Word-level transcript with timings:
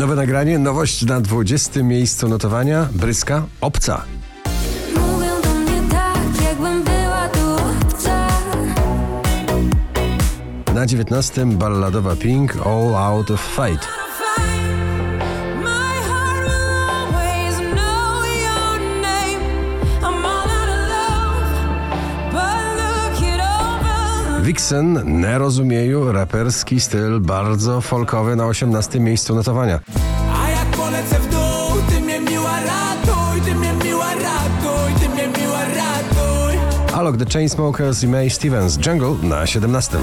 Nowe 0.00 0.14
nagranie, 0.14 0.58
nowość 0.58 1.02
na 1.02 1.20
20 1.20 1.82
miejscu 1.82 2.28
notowania. 2.28 2.88
Bryska, 2.92 3.42
obca. 3.60 4.04
Mówią 4.94 5.40
do 5.42 5.54
mnie 5.54 5.82
tak, 5.90 6.18
Na 10.74 10.86
19 10.86 11.46
balladowa 11.46 12.16
Pink, 12.16 12.56
All 12.66 12.94
Out 12.94 13.30
of 13.30 13.40
Fight. 13.40 13.99
Vixen, 24.42 25.20
Nerozumieju, 25.20 26.12
raperski 26.12 26.80
styl, 26.80 27.20
bardzo 27.20 27.80
folkowy 27.80 28.36
na 28.36 28.46
18 28.46 29.00
miejscu 29.00 29.34
notowania. 29.34 29.80
A 30.44 30.50
jak 30.50 30.66
polecę 30.66 31.18
w 31.20 31.30
dół, 31.30 31.82
ty 31.90 32.00
mnie 32.00 32.20
miła 32.20 32.60
ratuj, 32.60 33.40
ty 33.44 33.54
mnie 33.54 33.72
miła 33.84 34.14
ratuj, 34.14 34.94
ty 35.00 35.08
mnie 35.08 35.28
miła 35.38 35.60
ratuj. 35.64 36.58
Alok 36.94 37.16
The 37.16 37.24
Chainsmokers 37.24 38.02
i 38.02 38.08
May 38.08 38.30
Stevens, 38.30 38.78
Jungle 38.86 39.28
na 39.28 39.46
17. 39.46 39.98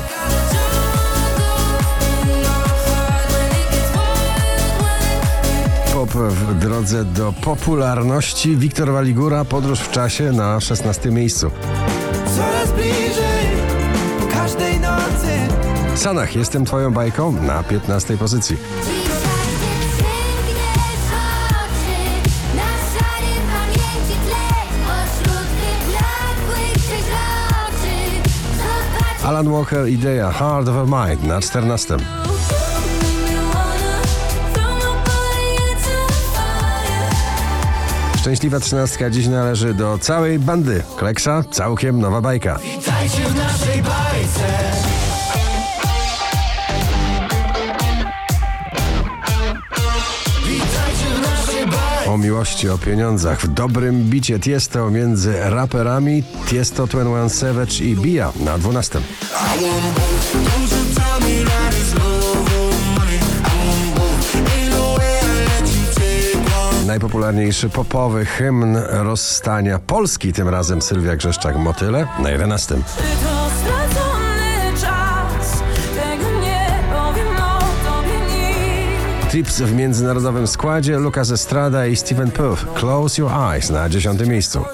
Pop 5.93 6.09
w 6.09 6.59
drodze 6.59 7.05
do 7.05 7.33
popularności. 7.41 8.55
Wiktor 8.57 8.91
Waligura, 8.91 9.45
podróż 9.45 9.79
w 9.79 9.91
czasie 9.91 10.31
na 10.31 10.59
16 10.59 11.11
miejscu. 11.11 11.51
Coraz 12.37 12.71
bliżej, 12.71 12.96
każdej 14.47 14.79
nocy. 14.79 15.37
Sanach, 15.95 16.35
jestem 16.35 16.65
twoją 16.65 16.93
bajką 16.93 17.31
na 17.31 17.63
15 17.63 18.17
pozycji. 18.17 18.57
Alan 29.23 29.51
Walker, 29.51 29.87
Idea, 29.87 30.31
Heart 30.31 30.67
of 30.67 30.93
a 30.93 31.07
Mind 31.07 31.23
na 31.23 31.41
14. 31.41 31.97
Szczęśliwa 38.17 38.59
trzynastka 38.59 39.09
dziś 39.09 39.27
należy 39.27 39.73
do 39.73 39.97
całej 39.97 40.39
bandy. 40.39 40.83
Kleksa, 40.97 41.43
całkiem 41.51 41.99
nowa 41.99 42.21
bajka. 42.21 42.59
Witajcie 43.01 43.29
w 43.29 43.35
naszej 43.35 43.81
bajce. 43.81 44.71
Witajcie 50.47 51.05
w 51.17 51.21
naszej 51.21 51.65
bajce. 51.65 52.11
O 52.11 52.17
miłości, 52.17 52.69
o 52.69 52.77
pieniądzach, 52.77 53.41
w 53.41 53.47
dobrym 53.47 54.09
bicie 54.09 54.39
Tiesto 54.39 54.89
między 54.89 55.39
raperami 55.49 56.23
Tiesto 56.47 56.87
21 56.87 57.29
Savage 57.29 57.83
i 57.83 57.95
Bia 57.95 58.31
na 58.39 58.57
12. 58.57 58.99
Najpopularniejszy 66.87 67.69
popowy 67.69 68.25
hymn 68.25 68.77
rozstania 68.89 69.79
Polski, 69.79 70.33
tym 70.33 70.49
razem 70.49 70.81
Sylwia 70.81 71.15
Grzeszczak 71.15 71.57
Motyle 71.57 72.07
na 72.19 72.29
11. 72.29 72.75
Czy 72.75 73.03
to 73.03 73.49
stracony 73.59 74.71
czas? 74.81 75.63
Tego 75.95 76.39
nie 76.41 76.83
powiem 76.93 77.27
o 77.27 77.59
tobie 77.59 78.19
nikt 78.19 79.31
Trips 79.31 79.61
w 79.61 79.75
międzynarodowym 79.75 80.47
składzie 80.47 80.97
Lucas 80.97 81.31
Estrada 81.31 81.85
i 81.85 81.95
Stephen 81.95 82.31
Puth 82.31 82.73
Close 82.75 83.21
Your 83.21 83.31
Eyes 83.31 83.69
na 83.69 83.89
10. 83.89 84.27
miejscu. 84.27 84.65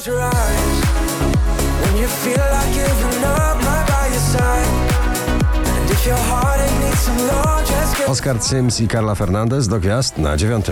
Oscar 8.08 8.44
Sims 8.44 8.82
i 8.82 8.88
Carla 8.88 9.16
Fernandez 9.16 9.68
do 9.68 9.80
gwiazd 9.80 10.18
na 10.18 10.38
9. 10.38 10.66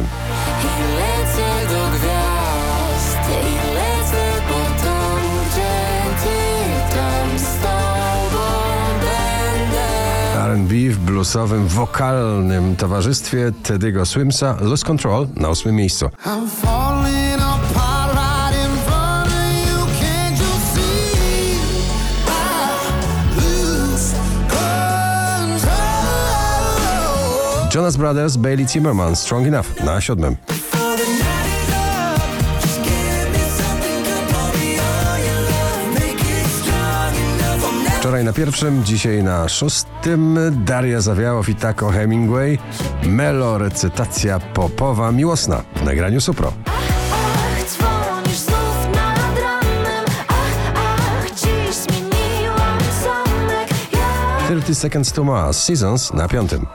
R&B 10.51 10.75
w 10.89 10.97
bluesowym, 10.97 11.67
wokalnym 11.67 12.75
towarzystwie 12.75 13.51
Teddy'ego 13.63 14.05
Swimsa 14.05 14.57
Lose 14.61 14.85
Control 14.85 15.27
na 15.35 15.49
8. 15.49 15.75
miejscu. 15.75 16.09
Jonas 27.75 27.97
Brothers, 27.97 28.37
Bailey 28.37 28.67
Zimmerman 28.67 29.15
Strong 29.15 29.47
Enough 29.47 29.83
na 29.83 30.01
7. 30.01 30.35
Wczoraj 38.01 38.23
na 38.23 38.33
pierwszym, 38.33 38.83
dzisiaj 38.83 39.23
na 39.23 39.49
szóstym 39.49 40.39
Daria 40.65 41.01
Zawiałow 41.01 41.49
i 41.49 41.55
Taco 41.55 41.89
Hemingway 41.89 42.57
Melo 43.03 43.57
recytacja 43.57 44.39
popowa 44.39 45.11
miłosna 45.11 45.63
w 45.75 45.83
nagraniu 45.83 46.21
Supro. 46.21 46.53
30 54.45 54.75
Seconds 54.75 55.11
to 55.11 55.23
Mars 55.23 55.63
Seasons 55.63 56.13
na 56.13 56.27
piątym. 56.27 56.65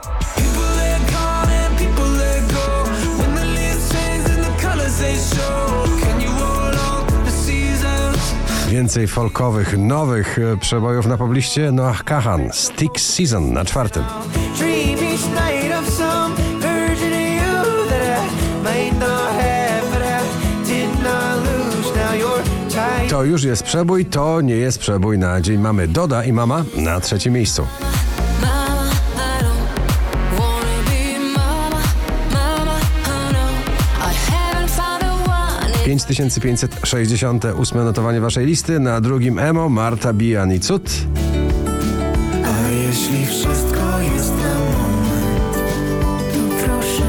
Więcej 8.87 9.07
folkowych, 9.07 9.77
nowych 9.77 10.39
e, 10.39 10.57
przebojów 10.57 11.05
na 11.05 11.17
pobliście. 11.17 11.71
Noah 11.71 12.03
Kahan 12.03 12.49
Stick 12.53 12.99
Season 12.99 13.53
na 13.53 13.65
czwartym. 13.65 14.03
To 23.09 23.23
już 23.23 23.43
jest 23.43 23.63
przebój, 23.63 24.05
to 24.05 24.41
nie 24.41 24.55
jest 24.55 24.79
przebój. 24.79 25.17
Na 25.17 25.41
dzień 25.41 25.57
mamy 25.57 25.87
Doda 25.87 26.23
i 26.23 26.33
Mama 26.33 26.63
na 26.75 26.99
trzecim 26.99 27.33
miejscu. 27.33 27.67
5568 35.87 37.83
notowanie 37.85 38.21
waszej 38.21 38.45
listy, 38.45 38.79
na 38.79 39.01
drugim 39.01 39.39
Emo, 39.39 39.69
Marta 39.69 40.13
Bijan 40.13 40.53
i 40.53 40.59
Cud. 40.59 40.89
A 42.45 42.69
jeśli 42.69 43.25
wszystko 43.25 43.99
jest 44.15 44.31
na 44.31 44.55
moment, 44.59 45.57
To 46.33 46.65
proszę 46.65 47.03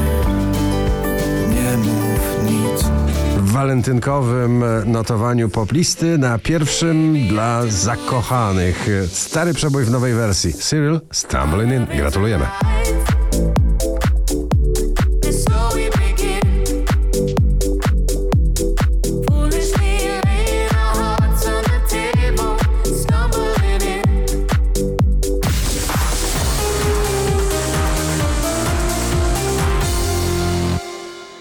nie 1.49 1.77
mów 1.77 2.51
nic. 2.51 2.83
W 3.37 3.51
walentynkowym 3.51 4.63
notowaniu 4.85 5.49
poplisty 5.49 6.17
na 6.17 6.37
pierwszym 6.37 7.27
dla 7.27 7.65
zakochanych. 7.67 8.87
Stary 9.07 9.53
przebój 9.53 9.83
w 9.83 9.91
nowej 9.91 10.13
wersji. 10.13 10.53
Cyril 10.53 10.99
Stumbling 11.11 11.73
In. 11.73 11.97
Gratulujemy. 11.97 12.45